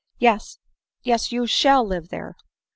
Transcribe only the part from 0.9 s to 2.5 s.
yes, you shall live there